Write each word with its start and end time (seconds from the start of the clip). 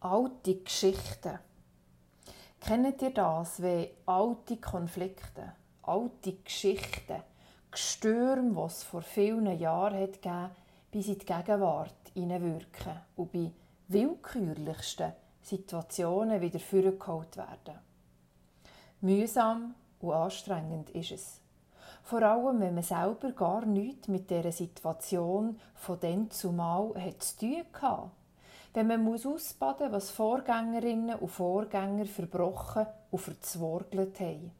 Alte 0.00 0.56
Geschichten. 0.56 1.38
Kennt 2.60 3.00
ihr 3.00 3.10
das, 3.10 3.62
wenn 3.62 3.88
alte 4.04 4.58
Konflikte, 4.58 5.54
alte 5.82 6.34
Geschichten, 6.34 7.22
Gestürme, 7.70 8.52
die 8.54 8.66
es 8.66 8.82
vor 8.82 9.00
vielen 9.00 9.58
Jahren 9.58 9.98
hat 9.98 10.20
gegeben, 10.20 10.50
bis 10.90 11.08
in 11.08 11.18
die 11.18 11.24
Gegenwart 11.24 11.94
hineinwirken 12.12 13.00
und 13.16 13.32
bei 13.32 13.50
willkürlichsten 13.88 15.12
Situationen 15.40 16.42
wieder 16.42 16.60
vorgeholt 16.60 17.36
werden? 17.38 17.78
Mühsam 19.00 19.74
und 20.00 20.12
anstrengend 20.12 20.90
ist 20.90 21.12
es. 21.12 21.40
Vor 22.02 22.22
allem, 22.22 22.60
wenn 22.60 22.74
man 22.74 22.84
selber 22.84 23.32
gar 23.32 23.64
nichts 23.64 24.08
mit 24.08 24.30
dieser 24.30 24.52
Situation 24.52 25.58
von 25.74 25.98
dann 26.00 26.30
zumal 26.30 26.92
hat 27.02 27.22
zu 27.22 27.38
tun 27.38 27.64
hatte 27.80 28.10
wenn 28.76 28.88
man 28.88 29.02
muss 29.02 29.24
ausbaden 29.24 29.86
muss, 29.86 29.96
was 29.96 30.10
Vorgängerinnen 30.10 31.18
und 31.18 31.30
Vorgänger 31.30 32.04
verbrochen 32.04 32.84
und 33.10 33.18
verzworgelt 33.18 34.20
haben. 34.20 34.52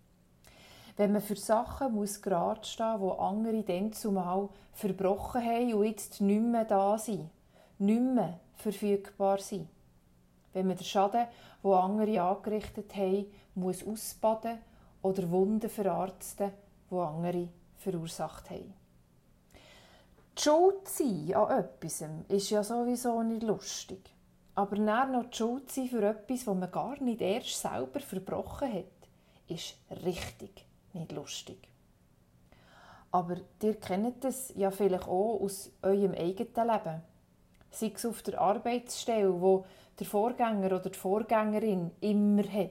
Wenn 0.96 1.12
man 1.12 1.20
für 1.20 1.36
Sachen 1.36 1.92
muss 1.92 2.22
gerade 2.22 2.64
stehen 2.64 2.98
muss, 2.98 3.14
die 3.14 3.20
andere 3.20 3.62
dann 3.62 3.92
zumal 3.92 4.48
verbrochen 4.72 5.44
haben 5.44 5.74
und 5.74 5.84
jetzt 5.84 6.22
nicht 6.22 6.40
mehr 6.40 6.64
da 6.64 6.96
sind, 6.96 7.28
nicht 7.76 8.00
mehr 8.00 8.40
verfügbar 8.54 9.38
sind. 9.38 9.68
Wenn 10.54 10.68
man 10.68 10.78
den 10.78 10.86
Schaden, 10.86 11.26
den 11.62 11.72
andere 11.72 12.22
angerichtet 12.22 12.96
haben, 12.96 13.26
muss 13.54 13.86
ausbaden 13.86 14.56
oder 15.02 15.30
Wunden 15.30 15.68
verarzten, 15.68 16.52
die 16.90 16.96
andere 16.96 17.48
verursacht 17.76 18.48
haben. 18.48 18.72
Schuld 20.46 20.86
sein 20.86 21.34
an 21.34 21.58
etwas 21.58 22.04
ist 22.28 22.50
ja 22.50 22.62
sowieso 22.62 23.20
nicht 23.24 23.42
lustig. 23.42 23.98
Aber 24.54 24.76
dann 24.76 25.10
noch 25.10 25.24
die 25.24 25.36
Schuld 25.36 25.72
sein 25.72 25.88
für 25.88 26.04
etwas, 26.04 26.44
das 26.44 26.54
man 26.54 26.70
gar 26.70 27.02
nicht 27.02 27.20
erst 27.20 27.60
selber 27.60 27.98
verbrochen 27.98 28.72
hat, 28.72 29.08
ist 29.48 29.74
richtig 30.04 30.64
nicht 30.92 31.10
lustig. 31.10 31.58
Aber 33.10 33.38
ihr 33.60 33.74
kennt 33.74 34.24
es 34.24 34.52
ja 34.54 34.70
vielleicht 34.70 35.08
auch 35.08 35.40
aus 35.40 35.72
eurem 35.82 36.12
eigenen 36.12 36.68
Leben. 36.68 37.02
Sei 37.72 37.90
es 37.92 38.06
auf 38.06 38.22
der 38.22 38.40
Arbeitsstelle, 38.40 39.40
wo 39.40 39.64
der 39.98 40.06
Vorgänger 40.06 40.66
oder 40.66 40.90
die 40.90 40.96
Vorgängerin 40.96 41.90
immer 42.00 42.44
hat. 42.44 42.70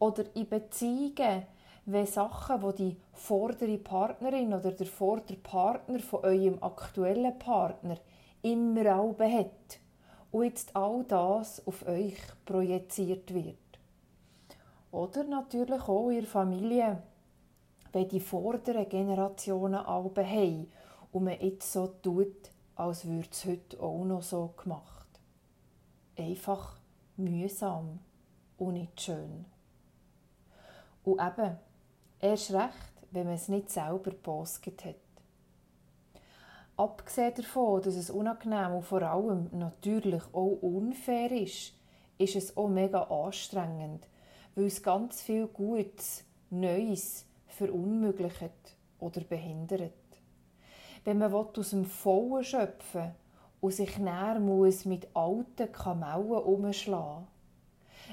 Oder 0.00 0.24
in 0.34 0.48
Beziehungen, 0.48 1.46
wenn 1.84 2.06
Sachen, 2.06 2.60
die 2.60 2.74
die 2.76 2.96
vordere 3.12 3.78
Partnerin 3.78 4.54
oder 4.54 4.72
der 4.72 4.86
vordere 4.86 5.36
Partner 5.36 5.98
von 5.98 6.24
eurem 6.24 6.62
aktuellen 6.62 7.38
Partner 7.38 7.96
immer 8.42 8.96
auch 8.96 9.18
hat 9.18 9.80
und 10.30 10.44
jetzt 10.44 10.74
all 10.74 11.04
das 11.04 11.66
auf 11.66 11.86
euch 11.86 12.16
projiziert 12.44 13.32
wird. 13.34 13.56
Oder 14.90 15.24
natürlich 15.24 15.82
auch 15.88 16.10
in 16.10 16.20
der 16.20 16.26
Familie, 16.26 17.02
wenn 17.92 18.08
die 18.08 18.20
vorderen 18.20 18.88
Generationen 18.88 19.74
Alben 19.74 20.26
haben 20.26 20.72
und 21.12 21.24
man 21.24 21.40
jetzt 21.40 21.72
so 21.72 21.88
tut, 22.02 22.50
als 22.76 23.06
würde 23.06 23.28
es 23.30 23.44
heute 23.44 23.80
auch 23.80 24.04
noch 24.04 24.22
so 24.22 24.54
gemacht. 24.56 25.06
Einfach 26.16 26.76
mühsam 27.16 27.98
und 28.58 28.74
nicht 28.74 29.00
schön. 29.00 29.44
Und 31.04 31.20
eben, 31.20 31.58
Erst 32.24 32.52
recht, 32.52 32.92
wenn 33.10 33.26
man 33.26 33.34
es 33.34 33.48
nicht 33.48 33.68
selber 33.68 34.10
gepostet 34.10 34.84
hat. 34.84 34.94
Abgesehen 36.76 37.34
davon, 37.34 37.82
dass 37.82 37.96
es 37.96 38.10
unangenehm 38.10 38.76
und 38.76 38.84
vor 38.84 39.02
allem 39.02 39.48
natürlich 39.50 40.22
auch 40.32 40.56
unfair 40.62 41.32
ist, 41.32 41.74
ist 42.18 42.36
es 42.36 42.56
auch 42.56 42.68
mega 42.68 43.02
anstrengend, 43.02 44.06
weil 44.54 44.66
es 44.66 44.84
ganz 44.84 45.20
viel 45.20 45.48
Gutes, 45.48 46.22
Neues 46.48 47.26
verunmöglicht 47.48 48.76
oder 49.00 49.22
behindert. 49.22 49.90
Wenn 51.02 51.18
man 51.18 51.34
aus 51.34 51.70
dem 51.70 51.84
Vollen 51.84 52.44
schöpfen 52.44 53.02
will 53.02 53.14
und 53.60 53.74
sich 53.74 53.98
näher 53.98 54.38
muss 54.38 54.84
mit 54.84 55.08
alten 55.16 55.72
Kamellen 55.72 56.30
umschlagen 56.30 57.26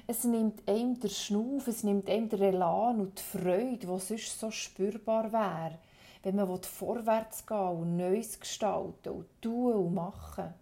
es 0.07 0.23
nimmt 0.23 0.67
einem 0.67 0.99
der 0.99 1.09
Schnuff, 1.09 1.67
es 1.67 1.83
nimmt 1.83 2.09
einem 2.09 2.29
der 2.29 2.41
Elan 2.41 2.99
und 2.99 3.19
die 3.19 3.37
Freude, 3.37 3.77
die 3.77 3.99
sonst 3.99 4.39
so 4.39 4.51
spürbar 4.51 5.31
wäre, 5.31 5.79
wenn 6.23 6.35
man 6.35 6.61
vorwärts 6.61 7.45
gehen 7.45 7.57
und 7.57 7.97
Neues 7.97 8.39
gestalten 8.39 9.09
und 9.09 9.41
tun 9.41 9.73
und 9.73 9.93
machen. 9.93 10.53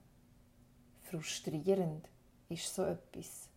Frustrierend 1.03 2.07
ist 2.49 2.73
so 2.73 2.83
etwas. 2.83 3.47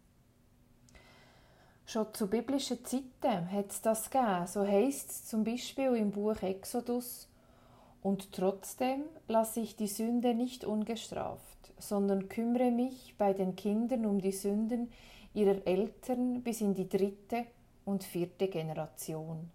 Schon 1.87 2.15
zu 2.15 2.29
biblischen 2.29 2.85
Zeiten 2.85 3.51
hat 3.51 3.71
es 3.71 3.81
das 3.81 4.09
gegeben. 4.09 4.47
So 4.47 4.65
heißt 4.65 5.11
es 5.11 5.25
zum 5.27 5.43
Beispiel 5.43 5.97
im 5.97 6.13
Buch 6.13 6.41
Exodus, 6.41 7.27
und 8.03 8.33
trotzdem 8.33 9.05
lasse 9.29 9.61
ich 9.61 9.77
die 9.77 9.87
Sünde 9.87 10.35
nicht 10.35 10.65
ungestraft, 10.65 11.73
sondern 11.79 12.29
kümmere 12.29 12.71
mich 12.71 13.15
bei 13.19 13.33
den 13.33 13.57
Kindern 13.57 14.07
um 14.07 14.21
die 14.21 14.33
Sünden 14.33 14.91
ihrer 15.35 15.67
Eltern 15.67 16.43
bis 16.43 16.61
in 16.61 16.75
die 16.75 16.89
dritte 16.89 17.45
und 17.85 18.05
vierte 18.05 18.49
Generation. 18.49 19.51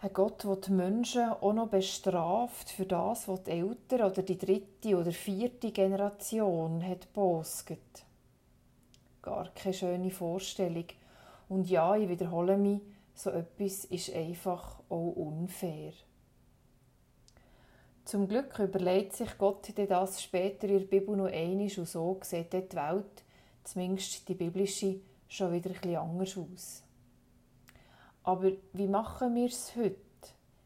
Ein 0.00 0.12
Gott, 0.12 0.44
der 0.44 0.56
die 0.56 0.70
Menschen 0.70 1.28
auch 1.28 1.52
noch 1.52 1.68
bestraft 1.68 2.70
für 2.70 2.86
das, 2.86 3.26
was 3.26 3.42
die 3.42 3.50
Eltern 3.50 4.12
oder 4.12 4.22
die 4.22 4.38
dritte 4.38 4.96
oder 4.96 5.10
vierte 5.10 5.72
Generation 5.72 6.86
hat 6.86 7.12
bosget. 7.12 8.04
Gar 9.22 9.48
keine 9.54 9.74
schöne 9.74 10.10
Vorstellung. 10.10 10.84
Und 11.48 11.68
ja, 11.68 11.96
ich 11.96 12.08
wiederhole 12.08 12.56
mich, 12.56 12.80
so 13.18 13.30
etwas 13.30 13.84
ist 13.86 14.14
einfach 14.14 14.78
auch 14.88 15.12
unfair. 15.16 15.92
Zum 18.04 18.28
Glück 18.28 18.58
überlegt 18.60 19.14
sich 19.14 19.36
Gott 19.36 19.72
das 19.76 20.22
später 20.22 20.68
in 20.68 20.78
der 20.78 20.86
Bibel 20.86 21.16
noch 21.16 21.26
einmal 21.26 21.70
und 21.76 21.88
so 21.88 22.18
sieht 22.22 22.52
die 22.52 22.76
Welt, 22.76 23.24
zumindest 23.64 24.28
die 24.28 24.34
biblische, 24.34 25.00
schon 25.26 25.52
wieder 25.52 25.70
etwas 25.70 25.96
anders 25.96 26.38
aus. 26.38 26.82
Aber 28.22 28.52
wie 28.72 28.86
machen 28.86 29.34
wir 29.34 29.46
es 29.46 29.74
heute, 29.74 29.96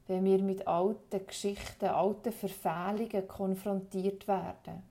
wenn 0.06 0.24
wir 0.24 0.42
mit 0.42 0.66
alten 0.66 1.26
Geschichten, 1.26 1.86
alten 1.86 2.32
Verfehlungen 2.32 3.26
konfrontiert 3.26 4.28
werden? 4.28 4.82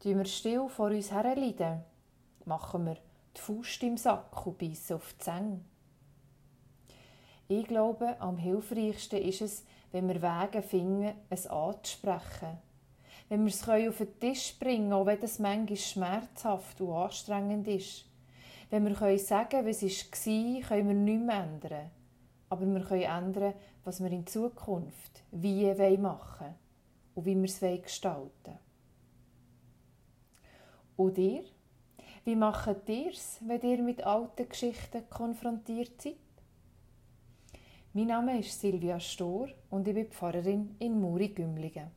Tun 0.00 0.18
wir 0.18 0.24
still 0.24 0.68
vor 0.68 0.90
uns 0.90 1.10
herleiden? 1.10 1.82
Machen 2.44 2.86
wir 2.86 2.96
die 3.36 3.40
Faust 3.40 3.82
im 3.82 3.96
Sack 3.96 4.46
und 4.46 4.56
beißen 4.56 4.96
auf 4.96 5.12
die 5.14 5.18
Zähne? 5.18 5.60
Ich 7.50 7.66
glaube, 7.66 8.20
am 8.20 8.36
hilfreichsten 8.36 9.22
ist 9.22 9.40
es, 9.40 9.64
wenn 9.90 10.06
wir 10.06 10.20
Wege 10.20 10.60
finden, 10.60 11.14
es 11.30 11.46
anzusprechen. 11.46 12.58
Wenn 13.30 13.44
wir 13.44 13.48
es 13.48 13.66
auf 13.66 13.96
den 13.96 14.20
Tisch 14.20 14.58
bringen 14.58 14.90
können, 14.90 14.92
auch 14.92 15.06
wenn 15.06 15.20
das 15.20 15.38
manchmal 15.38 15.76
schmerzhaft 15.76 16.78
und 16.82 16.92
anstrengend 16.92 17.66
ist. 17.66 18.04
Wenn 18.68 18.86
wir 18.86 18.94
können 18.94 19.18
sagen 19.18 19.64
wie 19.64 19.70
es 19.70 19.82
war, 19.82 20.68
können 20.68 20.88
wir 20.88 20.94
nichts 20.94 21.24
mehr 21.24 21.42
ändern. 21.42 21.90
Aber 22.50 22.66
wir 22.66 22.80
können 22.84 23.02
ändern, 23.02 23.54
was 23.82 24.02
wir 24.02 24.10
in 24.10 24.26
Zukunft 24.26 25.22
wie 25.30 25.64
machen 25.96 26.40
wollen 26.40 26.54
und 27.14 27.24
wie 27.24 27.34
wir 27.36 27.44
es 27.44 27.82
gestalten 27.82 28.58
Und 30.96 31.16
ihr? 31.16 31.44
Wie 32.24 32.36
macht 32.36 32.88
ihr 32.88 33.10
es, 33.10 33.38
wenn 33.40 33.62
ihr 33.62 33.82
mit 33.82 34.02
alten 34.02 34.48
Geschichten 34.48 35.08
konfrontiert 35.08 36.02
seid? 36.02 36.16
Mein 37.98 38.06
Name 38.06 38.38
ist 38.38 38.60
Silvia 38.60 39.00
Stor 39.00 39.48
und 39.70 39.88
ich 39.88 39.94
bin 39.94 40.06
Pfarrerin 40.06 40.76
in 40.78 41.00
Muri-Gümligen. 41.00 41.90